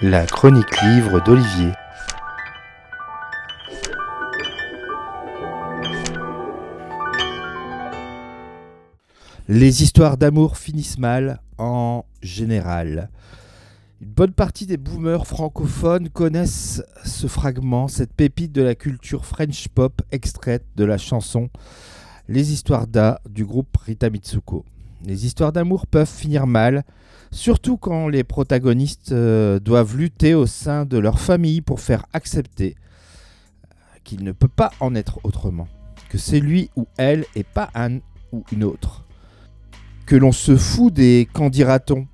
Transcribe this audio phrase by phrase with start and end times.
[0.00, 1.72] La chronique livre d'Olivier.
[9.48, 13.10] Les histoires d'amour finissent mal en général.
[14.00, 19.66] Une bonne partie des boomers francophones connaissent ce fragment, cette pépite de la culture French
[19.68, 21.50] pop extraite de la chanson
[22.28, 24.64] Les histoires d'A du groupe Rita Mitsuko.
[25.06, 26.84] Les histoires d'amour peuvent finir mal,
[27.30, 32.76] surtout quand les protagonistes euh, doivent lutter au sein de leur famille pour faire accepter
[34.02, 35.68] qu'il ne peut pas en être autrement,
[36.08, 37.98] que c'est lui ou elle et pas un
[38.32, 39.04] ou une autre,
[40.06, 42.06] que l'on se fout des qu'en dira-t-on,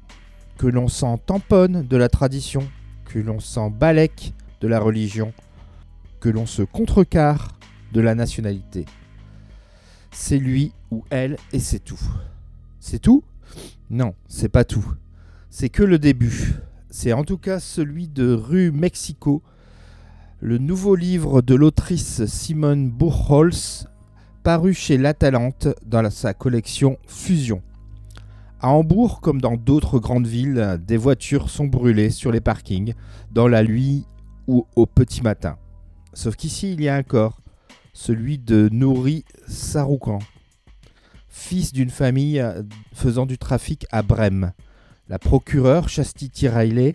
[0.56, 2.62] que l'on s'en tamponne de la tradition,
[3.04, 5.32] que l'on s'en balèque de la religion,
[6.20, 7.56] que l'on se contrecarre
[7.92, 8.84] de la nationalité.
[10.12, 12.00] C'est lui ou elle et c'est tout.
[12.80, 13.22] C'est tout?
[13.90, 14.94] Non, c'est pas tout.
[15.50, 16.54] C'est que le début.
[16.88, 19.42] C'est en tout cas celui de Rue Mexico,
[20.40, 23.86] le nouveau livre de l'autrice Simone Buchholz,
[24.42, 27.62] paru chez La Talente dans sa collection Fusion.
[28.60, 32.94] À Hambourg, comme dans d'autres grandes villes, des voitures sont brûlées sur les parkings,
[33.30, 34.06] dans la nuit
[34.46, 35.58] ou au petit matin.
[36.14, 37.42] Sauf qu'ici, il y a un corps,
[37.92, 40.20] celui de Nouri Saroukan,
[41.30, 42.44] fils d'une famille
[42.92, 44.52] faisant du trafic à Brême.
[45.08, 46.94] La procureure Chastity Riley,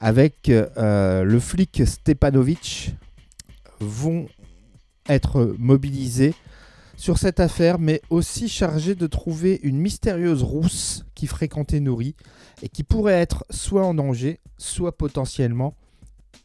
[0.00, 2.94] avec euh, le flic Stepanovic,
[3.80, 4.28] vont
[5.08, 6.34] être mobilisés
[6.96, 12.14] sur cette affaire, mais aussi chargé de trouver une mystérieuse rousse qui fréquentait Nouri
[12.62, 15.74] et qui pourrait être soit en danger, soit potentiellement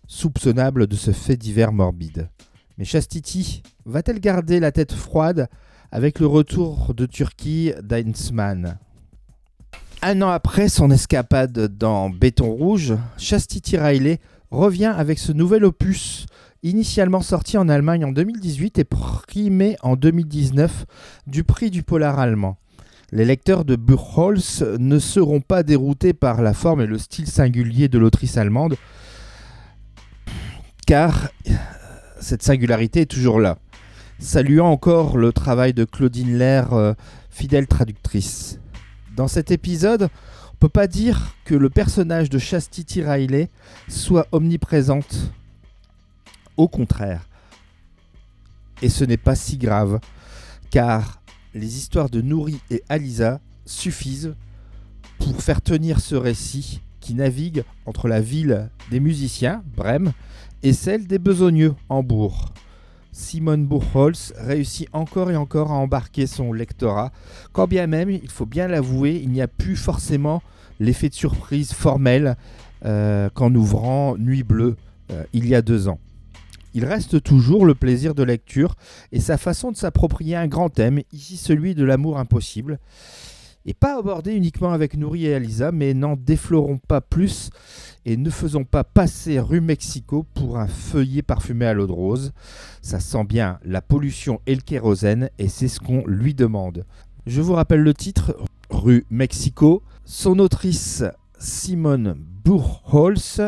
[0.08, 2.30] soupçonnable de ce fait divers morbide.
[2.78, 5.48] Mais Chastity va-t-elle garder la tête froide
[5.92, 8.78] avec le retour de Turquie d'Heinzmann
[10.02, 14.20] Un an après son escapade dans Béton Rouge, Chastity Riley
[14.52, 16.26] revient avec ce nouvel opus
[16.64, 20.86] initialement sorti en Allemagne en 2018 et primé en 2019
[21.28, 22.58] du prix du polar allemand.
[23.12, 27.88] Les lecteurs de Buchholz ne seront pas déroutés par la forme et le style singulier
[27.88, 28.76] de l'autrice allemande,
[30.86, 31.30] car
[32.20, 33.58] cette singularité est toujours là,
[34.20, 36.94] saluant encore le travail de Claudine Lair, euh,
[37.30, 38.60] fidèle traductrice.
[39.16, 40.10] Dans cet épisode,
[40.54, 43.50] on peut pas dire que le personnage de Chastity Riley
[43.88, 45.32] soit omniprésente
[46.56, 47.28] au contraire.
[48.82, 50.00] Et ce n'est pas si grave,
[50.70, 51.22] car
[51.54, 54.36] les histoires de Nouri et Alisa suffisent
[55.20, 60.14] pour faire tenir ce récit qui navigue entre la ville des musiciens, Brême,
[60.64, 62.54] et celle des besogneux, Hambourg.
[63.18, 67.12] Simone Buchholz réussit encore et encore à embarquer son lectorat,
[67.52, 70.44] quand bien même, il faut bien l'avouer, il n'y a plus forcément
[70.80, 72.38] l'effet de surprise formel
[72.86, 74.76] euh, qu'en ouvrant Nuit Bleue
[75.12, 76.00] euh, il y a deux ans.
[76.76, 78.76] Il reste toujours le plaisir de lecture
[79.12, 82.78] et sa façon de s'approprier un grand thème, ici celui de l'amour impossible.
[83.66, 87.50] Et pas abordé uniquement avec Nouri et Alisa, mais n'en déflorons pas plus
[88.08, 92.32] et ne faisons pas passer rue Mexico pour un feuillet parfumé à l'eau de rose.
[92.82, 96.86] Ça sent bien la pollution et le kérosène et c'est ce qu'on lui demande.
[97.26, 98.38] Je vous rappelle le titre,
[98.70, 99.84] rue Mexico.
[100.06, 101.04] Son autrice
[101.38, 102.16] Simone
[102.46, 103.42] Buchholz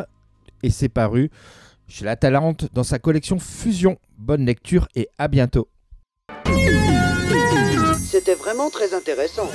[0.61, 1.31] et c'est paru
[1.87, 3.97] chez La Talente dans sa collection Fusion.
[4.17, 5.69] Bonne lecture et à bientôt.
[7.97, 9.47] C'était vraiment très intéressant.